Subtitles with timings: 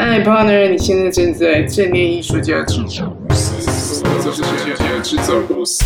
[0.00, 5.84] 嗨，partner，你现在正在正念艺术家制造公司，这是世界制造公司。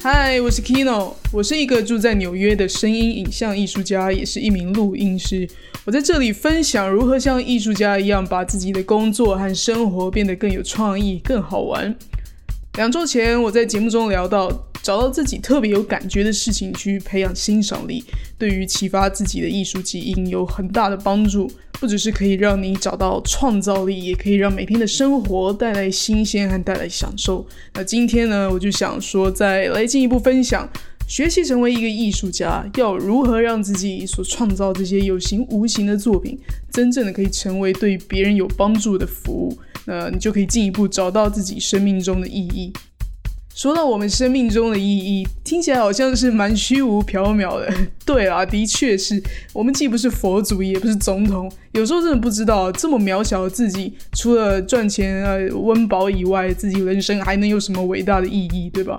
[0.00, 5.48] 嗨，我是 Kino，我是一个住在纽约的声音影像艺术家，也是一名录音师。
[5.84, 11.92] 我在这里分享如何像艺术家一样，把自己的工作和生活变得更有创意、更好玩。
[12.76, 14.48] 两周前，我在节目中聊到，
[14.82, 18.04] 找到自己特别有感觉的事情去培养欣赏力，
[18.36, 21.50] 对于启发自己的艺术基因有很大的帮助。
[21.80, 27.44] 不只是可以让你找到创造力，也可以让每天的生活带来新鲜和带来享受。
[27.74, 30.68] 那今天呢，我就想说，再来进一步分享，
[31.08, 36.38] 学习成为一个艺术家，要如何让自己所创造这些有形无形的作品，
[36.70, 39.58] 真正的可以成为对别人有帮助的服务。
[39.84, 42.72] 那你就可以进一步找到自己生命中的意义。
[43.54, 47.70] 说到我们生命中的意义，听起来好像是蛮虚无缥缈的。
[48.04, 58.98] 对啊，的确是我们既不是佛祖，也不是总统，有时候真的不知道这么渺小的自己，除了赚钱呃温饱以外，自己人生还能有什么伟大的意义，对吧？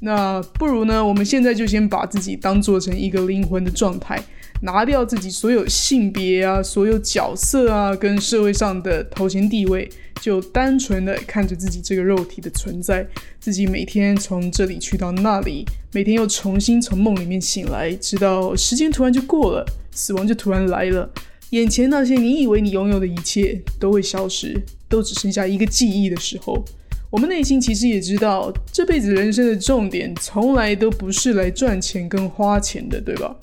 [0.00, 4.20] 那不如呢，我们现在就先把自己当做成一个灵魂的状态。
[4.64, 9.86] 拿掉自己所有性别啊、所有角色啊，跟社会上的头衔地位，
[10.22, 13.06] 就单纯的看着自己这个肉体的存在，
[13.38, 21.10] 自己每天从这里去到那里，每天又重新从梦里面醒来，直到时间突然就过了，死亡就突然来了，
[21.50, 26.64] 眼前那些你以为你拥有的一切都会消失，都只剩下一个记忆的时候，
[27.10, 33.36] 我们内心其实也知道，这辈子人生的重点从来都不是来赚钱跟花钱的，对吧？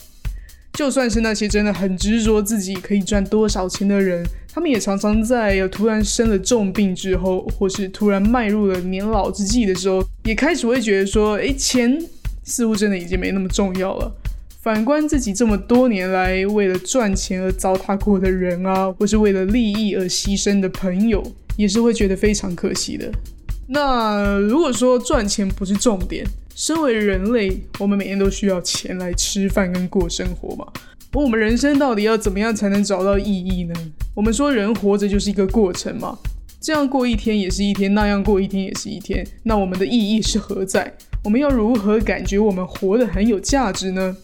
[0.74, 12.02] 就算是那些真的很执着自己可以赚多少钱的人，他们也常常在有突然生了重病之后，或是突然迈入了年老之际的时候，也开始会觉得说：“诶，钱
[12.44, 14.10] 似乎真的已经没那么重要了。”
[14.62, 21.22] 反观自己这么多年来为了赚钱而糟蹋过的人啊，或是为了利益而牺牲的朋友，
[21.56, 23.10] 也是会觉得非常可惜的。
[23.66, 26.24] 那如果说赚钱不是重点，
[26.64, 30.64] 身为人类，我们每天都需要钱来吃饭跟过生活嘛。
[31.10, 33.74] 而我们人生到底要怎么样才能找到意义呢？
[34.14, 36.16] 我们说人活着就是一个过程嘛，
[36.60, 39.26] 这样过一天也是一天，那样过一天也是一天。
[39.42, 40.94] 那我们的意义是何在？
[41.24, 44.16] 我们要如何感觉我们活得很有价值呢？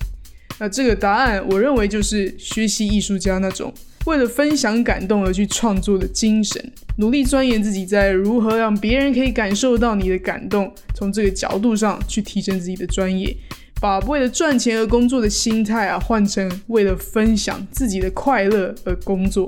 [0.60, 3.74] 那这个答案，我认为就是学习艺术家那种。
[4.08, 13.36] 为了分享感动而去创作的精神，努力钻研自己在如何让别人可以感受到你的感动，从这个角度上去提升自己的专业，
[13.82, 19.46] 把为了赚钱而工作的心态啊换成为了分享自己的快乐而工作。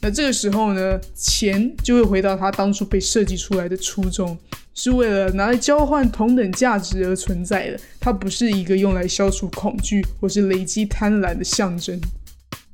[0.00, 4.36] 那这个时候呢，钱就会回到他当初被设计出来的初衷，
[4.74, 12.00] 是为了拿来交换同等价值而存在的，它不是一个用来消除恐惧或是累积贪婪的象征。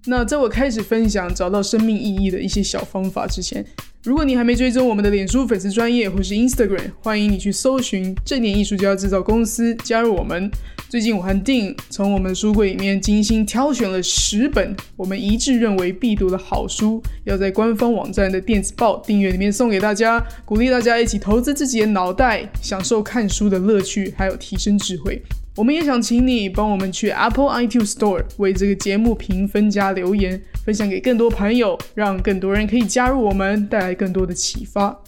[0.08, 3.64] 那在我开始分享找到生命意义的一些小方法之前，
[4.04, 10.48] 如果你还没追踪我们的脸书粉丝专业或是 Instagram，欢迎你去搜寻正念艺术家制造公司，加入我们。
[10.88, 25.20] 最近我和定从我们书柜里面精心挑选了十本我们一致认为必读的好书，要在官方网站的电子报订阅里面送给大家，鼓励大家一起投资自己的脑袋，享受看书的乐趣，还有提升智慧。
[25.56, 35.02] 我们也想请你帮我们去 Apple iTunes Store 为这个节目评分加留言，分享给更多朋友，让更多人可以加入我们，带来更多的启发。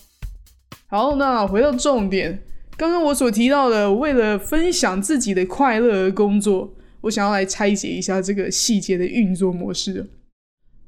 [0.86, 2.42] 好，那回到重点，
[2.78, 10.08] 刚刚我所提到的，为了分享自己的快乐而工作，我想要来拆解一下这个细节的运作模式。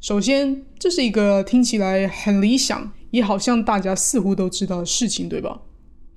[0.00, 5.60] 首先，这是一个听起来很理想，也好像大家似乎都知道的事情，对吧？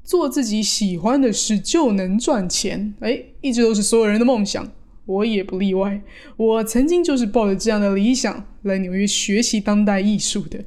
[0.04, 4.72] 做自己喜欢的事就能赚钱，哎，一直都是所有人的梦想，
[5.06, 6.02] 我也不例外。
[6.38, 10.66] 我曾经就是抱着这样的理想来纽约学习当代艺术的，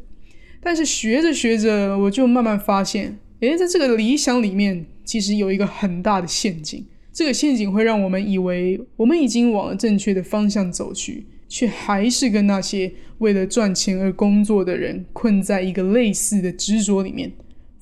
[0.62, 6.84] 但是学着学着，我就慢慢发现，哎，在这个理想里面，其实有一个很大的陷阱。
[7.12, 17.32] 这个陷阱会让我们以为我们已经往了正确的方向走去，却还是跟那些为了赚钱而工作的人困在一个类似的执着里面。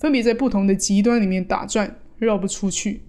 [0.05, 3.01] 分别在不同的极端里面打转，绕不出去。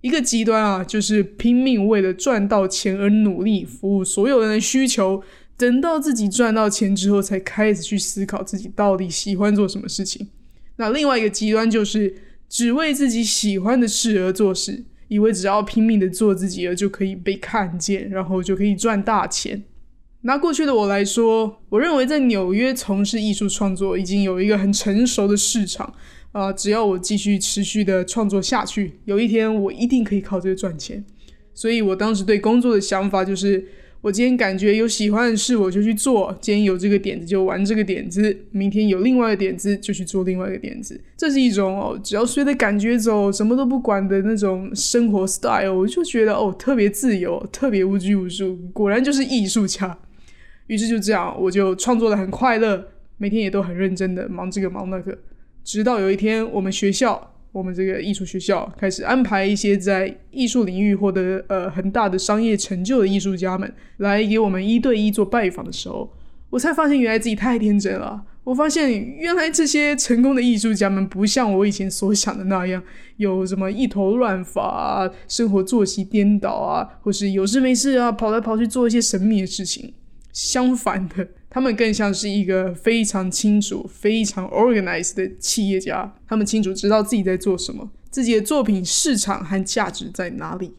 [0.00, 5.20] 一个极端啊，就是拼命为了赚到钱而努力，服务所有人的需求，
[5.56, 10.28] 等到自己赚到钱之后，才开始去思考自己到底喜欢做什么事情。
[10.76, 12.14] 那另外一个极端就是
[12.48, 19.64] 只为自己喜欢的事而做事，以为只要拼命的做自己，而就可以被看见，然后就可以赚大钱。
[20.26, 25.94] 拿过去的我来说，我认为在纽约从事艺术创作已经有一个很成熟的市场。
[26.32, 26.52] 啊！
[26.52, 31.02] 只要我继续持续的创作下去，有一天我一定可以靠这个赚钱。
[31.54, 33.64] 所以我当时对工作的想法就是，
[34.02, 38.20] 我今天感觉有喜欢的事，我就去做；今天有这个点子就玩这个点子；
[38.50, 41.00] 明天有另外一个点子就去做另外一个点子。
[41.16, 45.72] 这是一种哦，只要随着感觉走，什么都不管的那种生活 style。
[45.72, 49.96] 我就觉得哦，特别自由，特别无拘无束，果然就是艺术家。
[50.66, 55.18] 于是就这样，我就创作的很快乐，每天也都很认真的忙这个忙那个。
[55.64, 57.32] 直到有一天，我们学校。
[57.52, 66.12] 我们这个艺术学校开始安排一些在艺术领域获得呃很大的商业成就的艺术家们来给我们一对一做拜访的时候，
[66.50, 68.22] 我才发现原来自己太天真了。
[68.44, 72.82] 我发现原来这些成功的艺术家们不像我以前所想的那样，
[73.16, 79.94] 有什么一头乱发啊，生活作息颠倒啊，或是有事没事啊跑来跑去做一些神秘的事情。
[80.36, 81.26] 相反的。
[81.48, 86.14] 他们更像是一个非常清楚、非常 organized 的企业家。
[86.28, 90.74] 他们清楚知道自己在做什么，自己的作品市场和价值在哪里。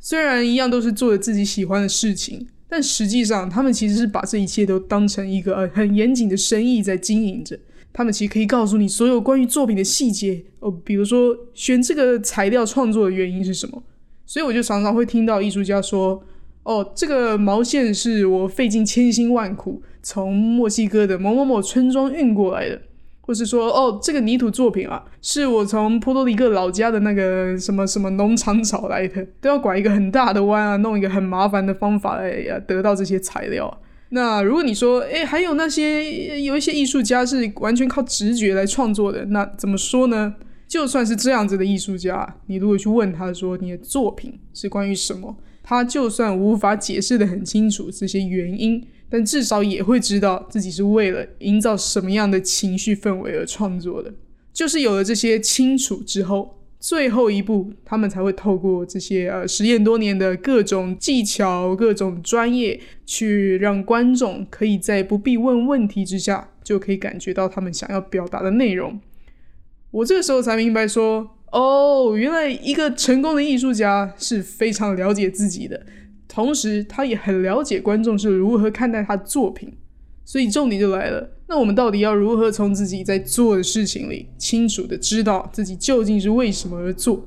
[0.00, 7.58] 虽然一样都是做着自己喜欢的事情，但实际上他们其实是把这一切都当成一个很严谨的生意在经营着。
[7.92, 13.82] 他们其实可以告诉你所有关于作品的细节哦，比如说选这个材料创作的原因是什么。
[14.24, 16.24] 所以我就常常会听到艺术家说。
[16.64, 22.80] 哦，这个毛线是我费尽千辛万苦从墨西哥的某某某村庄运过来的，
[23.20, 33.80] 或是说，哦，这个泥土作品啊，是我从波多黎各老家的那个什么什么农场找来的，都要拐一个很大的弯啊，弄一个很麻烦的方法来得到这些材料。
[34.08, 40.34] 那如果你说，诶，还有那些有一些艺术家是完全靠直觉来创作的，那怎么说呢？
[40.66, 45.36] 就算是这样子的艺术家，你如果去问他说，你的作品是关于什么？
[45.66, 54.12] 他就算无法解释的很清楚这些原因，但至少也会知道自己是为了营造什么样的情绪氛围而创作的。
[54.52, 69.00] 就是有了这些清楚之后，最后一步，他们才会透过这些呃实验多年的各种技巧、各种专业，去让观众可以在不必问问题之下，就可以感觉到他们想要表达的内容。
[69.90, 71.30] 我这时候才明白说。
[71.54, 75.86] 哦，原来一个成功的艺术家是非常了解自己的，
[76.26, 79.72] 同时他也很了解观众是如何看待他的作品。
[80.24, 87.24] 所以重点就来了，那我们到底要如何从自己在做的事情里清楚的知道自己究竟是为什么而做？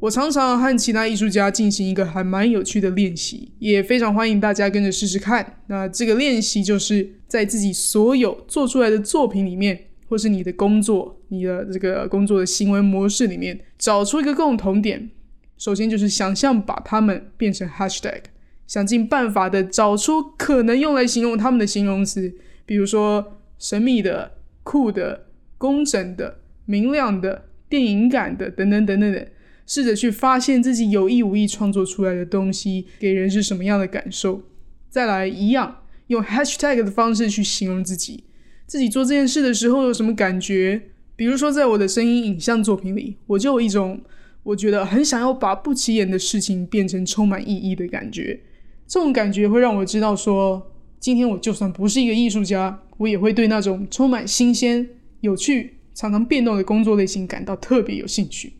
[0.00, 5.58] 我常常和其他艺术家进行一个还蛮有趣的练习，也非常欢迎大家跟着试试看。
[5.68, 9.78] 那这个练习就是在自己所有做出来的作品里面。
[10.10, 15.08] 或是你的工作，你的这个工作的行为模式里面找出一个共同点。
[15.56, 18.22] 首先就是想象把它们变成 hashtag，
[18.66, 22.34] 想尽办法的找出可能用来形容他们的形容词，
[22.66, 24.32] 比如说神秘的、
[24.64, 25.26] 酷的、
[25.56, 29.26] 工整的、明亮的、电影感的等等等等等。
[29.64, 34.42] 试着去发现自己有意无意创作出来的东西给人是什么样的感受。
[34.88, 38.24] 再来一样用 hashtag 的方式去形容自己。
[38.70, 40.80] 自己做这件事的时候有什么感觉？
[41.16, 44.00] 比如说，在我的声音影像作品里，我就有一种
[44.44, 48.38] 我觉得很想要把不起眼的事情变成充满意义的感觉。
[48.86, 50.70] 这种感觉会让我知道，说
[51.00, 54.88] 今天我就算不是一个艺术家，我也会对那种充满新鲜、
[55.22, 58.52] 有趣、常常变动的工作类型感到特别有兴趣。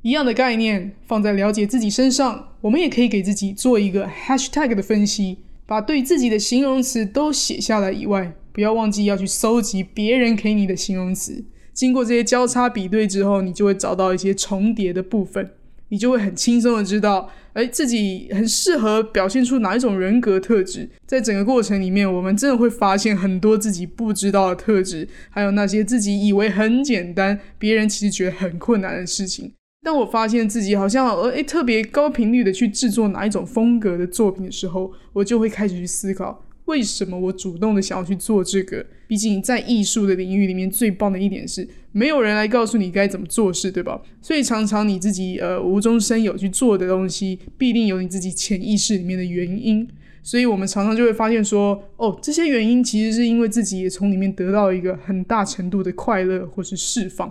[0.00, 8.34] 一样的概念放在了解自己身上，我们也可以给自己做一个 hashtag 的分析，把对自己的形容词都写下来以外。
[8.54, 15.50] 不要忘记要去搜集别人给你的形容词，经过这些交叉比对之后，你就会找到一些重叠的部分，
[15.88, 20.88] 你就会很轻松的知道，哎，自己很适合表现出哪一种人格特质。
[21.04, 29.52] 在整个过程里面，我们真的会发现很多自己不知道的特质，还有那些自己以为很简单，别人其实觉得很困难的事情。
[29.82, 36.43] 当我发现自己好像呃，哎，特别高频率的去制作哪一种风格的作品的时候，我就会开始去思考。
[36.66, 38.84] 为什么我主动的想要去做这个？
[39.06, 44.00] 毕竟在艺术的领域里面，最棒的一点是没有人来告诉你该怎么做事，对吧？
[44.22, 49.86] 所以常常你自己呃无中生有去做的东西，必定有你自己潜意识里面的原因。
[50.22, 57.30] 所以我们常常就会发现说，哦，这些原因其实是因为自己也从里面得到一个很大程度的快乐或是释放。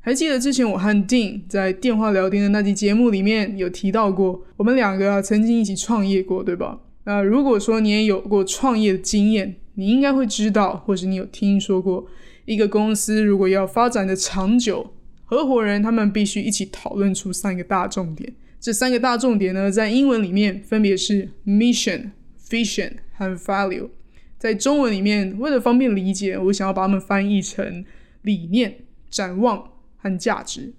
[0.00, 6.80] 还记得之前我和 Dean 在电话聊天的那期节目里面有提到过，我们两个曾经一起创业过，对吧？
[7.04, 12.06] 那如果说你也有过创业的经验，你应该会知道，或者你有听说过，
[12.46, 14.94] 一个公司如果要发展的长久，
[15.24, 18.32] 合伙人他们必须一起讨论出三个大重点。
[18.58, 22.12] 这三个大重点呢，在英文里面分别是 mission、
[22.48, 23.90] vision 和 value。
[24.38, 27.84] 在中文里面，为了方便理解，我想要把它们翻译成
[28.22, 28.76] 理念、
[29.10, 30.72] 展望和价值。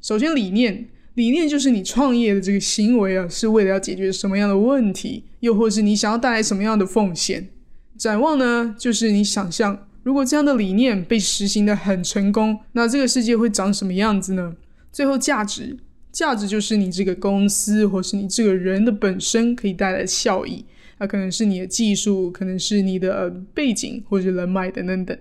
[0.00, 0.88] 首先，理念。
[1.18, 7.48] 理念就是你创业的这个行为啊，是为了要解决什么样的问题，又或是你想要带来什么样的奉献。
[7.96, 14.54] 展望呢，就是你想象，如果这样的理念被实行的很成功，那这个世界会长什么样子呢？
[14.92, 15.76] 最后，价值，
[16.12, 20.64] 价值就是你这个公司或是你这个人的本身可以带来的效益。
[21.00, 25.18] 那可能是你的技术，可能是你的背景或者人脉等等等。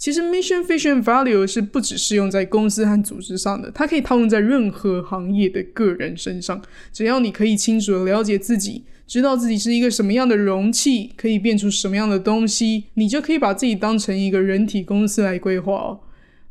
[0.00, 6.62] 其实，mission, vision, value 是不只适用在公司和组织上的，它可以套用在任何行业的个人身上。
[6.90, 16.00] 只要你可以清楚的了解自己，知道自己是一个什么样的容器，可以变出什么样的东西，你就可以把自己当成一个人体公司来规划哦。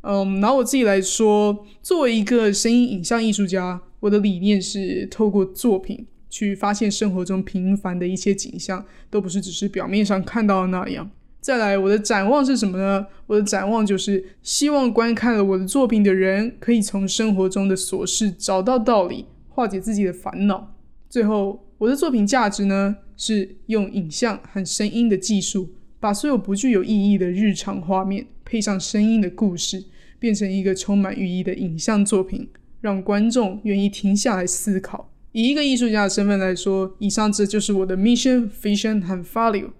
[0.02, 6.06] 嗯，拿我自己来说，作为一个声音影像艺术家，我的理念是透过作品。
[6.32, 11.10] 去发现生活中平凡的一些景象，都不是只是表面上看到的那样。
[11.40, 13.06] 再来，我的展望是什么呢？
[13.26, 20.74] 我的展望就是希望观看了我的作品的人，可以从生活中的琐事找到道理，化解自己的烦恼。
[21.08, 29.84] 最后，我的作品价值呢，是用影像和声音的技术，把所有不具有意义的日常画面，配上声音的故事，
[30.18, 32.48] 变成一个充满寓意的影像作品，
[32.82, 35.10] 让观众愿意停下来思考。
[35.32, 39.70] 以一个艺术家的身份来说，以上这就是我的 mission、vision 和 value。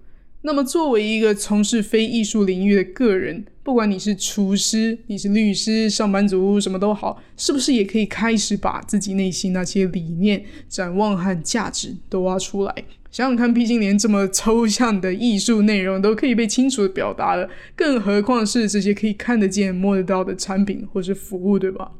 [0.43, 12.73] 那么，作为一个从事非艺术领域的个人，不管你是厨师、你是律师、上班族，什么都好，是不是也可以开始把自己内心那些理念、展望和价值都挖出来？
[13.11, 21.91] 想想看，毕竟连这么抽象的艺术内容都可以被清楚的表达了，更何况是这些可以看得见、摸得到的产品或是服务，对吧？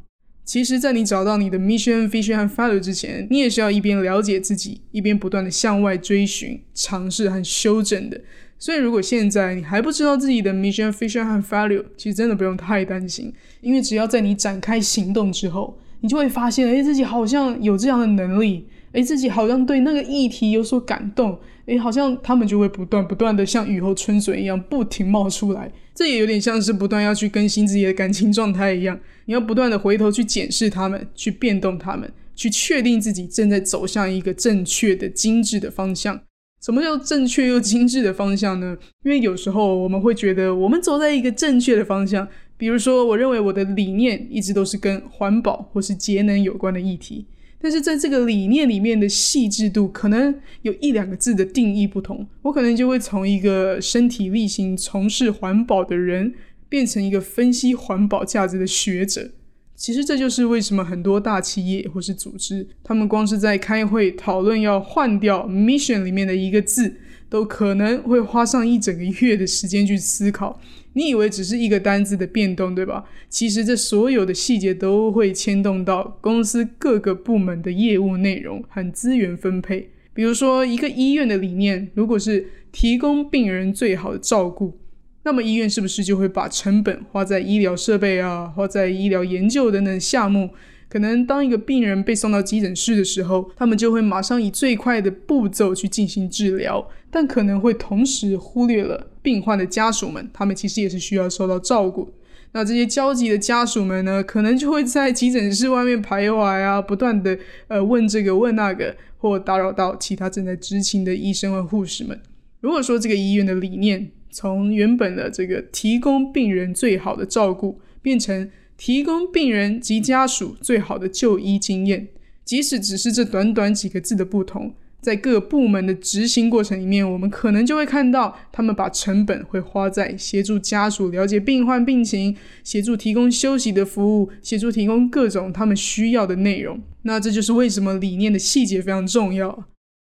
[0.52, 8.20] 其实，在你找到你的 mission、vision 和 value 之前，你也是要一边了解自己，一边不断的向外追寻、尝试和修正的。
[8.60, 21.40] 所以，如果现在你还不知道自己的 mission、vision 和 value，其实真的不用太担心，因为只要在你展开行动之后，你就会发现，哎，自己好像有这样的能力，哎，自己好像对那个议题有所感动。
[21.68, 29.00] 诶，好像他们就会不断不断的像雨后春笋一样不停冒出来，这也有点像是不断要去更新自己的感情状态一样。
[29.26, 36.20] 你要不断的回头去检视他们，去变动他们，去确定自己正在走向一个正确的、精致的方向。
[36.62, 38.76] 什么叫正确又精致的方向呢？
[39.06, 47.28] 因为有时候我们会觉得我们走在一个正确的方向，比如说，我认为我的理念一直都是跟环保或是节能有关的议题。
[47.62, 56.34] 但是在这个理念里面的细致度，可能有一两个字的定义不同，我可能就会从一个身体力行从事环保的人，
[56.68, 59.32] 变成一个分析环保价值的学者。
[59.76, 66.96] 其实这就是为什么很多大企业或是组织，他们光是在开会讨论要换掉 mission 里面的一个字，
[67.32, 70.60] 都可能会花上一整个月的时间去思考。
[70.94, 73.06] 你以为只是一个单字的变动，对吧？
[73.30, 79.92] 其实这所有的细节都会牵动到公司各个部门的业务内容和资源分配。
[80.14, 84.78] 比如说，一个医院的理念如果是提供病人最好的照顾，
[85.24, 90.50] 那么医院是不是就会把成本花在医疗设备啊，花在医疗研究等等项目？
[90.92, 102.14] 可能当一个病人被送到急诊室的时候，他们就会马上以最快的步骤去进行治疗，但可能会同时忽略了病患的家属们，他们其实也是需要受到照顾。
[102.52, 112.20] 那这些焦急的家属们呢，可能就会在急诊室外面徘徊啊，不断的呃问这个问那个，或打扰到其他正在执勤的医生和护士们。
[112.60, 118.50] 如果说这个医院的理念从原本的这个提供病人最好的照顾，变成
[118.84, 122.08] 提供病人及家属最好的就医经验，
[122.44, 136.82] 即使只是这短短几个字的不同，在各部门的执行过程里面，我们可能就会看到他们把成本会花在协助家属了解病患病情，协助提供休息的服务，协助提供各种他们需要的内容。
[137.04, 139.66] 那这就是为什么理念的细节非常重要。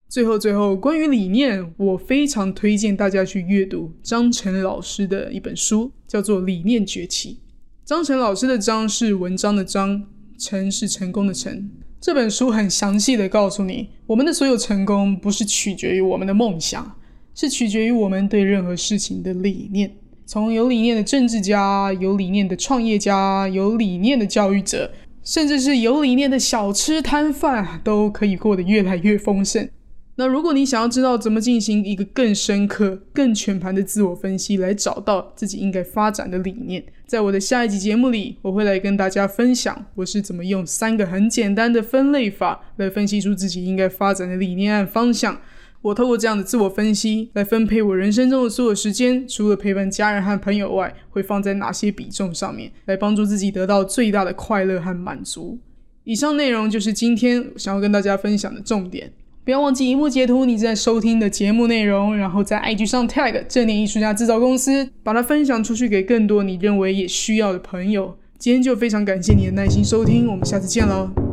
[0.09, 7.39] 最后，最后，关于理念，我非常推荐大家去阅读张晨老师的一本书，叫做《理念崛起》。
[7.85, 10.05] 张晨老师的“张”是文章的“张
[10.39, 11.69] ”，“成”是成功的“成”。
[12.01, 16.95] 这本书很详细的告诉你，我们的所有成功不是取决于我们的梦想，
[17.35, 19.93] 是取决于我们对任何事情的理念。
[20.25, 24.93] 从有理念的政治家、有理念的创业家、有理念的教育者，
[25.25, 29.69] 甚至是有理念的小吃摊贩，都可以过得越来越丰盛。
[30.17, 45.41] 那如果你想要知道怎么进行一个更深刻、更全盘的自我分析，来找到自己应该发展的理念，在我的下一集节目里，我会来跟大家分享我是怎么用三个很简单的分类法来分析出自己应该发展的理念和方向。
[45.81, 55.59] 我透过这样的自我分析来分配我人生中的所有时间，除了陪伴家人和朋友外，会放在哪些比重上面，来帮助自己得到最大的快乐和满足。
[56.05, 59.11] 以上内容就是今天想要跟大家分享的重点。
[59.45, 68.17] 不要忘记荧幕截图你正在收听的节目内容，然后在 IG 上 tag 正念艺术家制造公司，把它分享出去给更多你认为也需要的朋友。
[68.39, 71.32] 今天就非常感谢你的耐心收听，我们下次见喽。